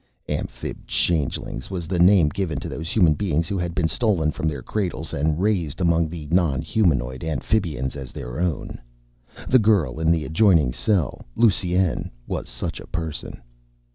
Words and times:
"Amphib 0.27 0.87
changelings" 0.87 1.69
was 1.69 1.85
the 1.85 1.99
name 1.99 2.29
given 2.29 2.59
to 2.61 2.67
those 2.67 2.89
human 2.89 3.13
beings 3.13 3.47
who 3.47 3.59
had 3.59 3.75
been 3.75 3.87
stolen 3.87 4.31
from 4.31 4.47
their 4.47 4.63
cradles 4.63 5.13
and 5.13 5.39
raised 5.39 5.79
among 5.79 6.09
the 6.09 6.25
non 6.31 6.59
humanoid 6.63 7.23
Amphibians 7.23 7.95
as 7.95 8.11
their 8.11 8.39
own. 8.39 8.81
The 9.47 9.59
girl 9.59 9.99
in 9.99 10.09
the 10.09 10.25
adjoining 10.25 10.73
cell, 10.73 11.21
Lusine, 11.35 12.09
was 12.27 12.49
such 12.49 12.79
a 12.79 12.87
person. 12.87 13.43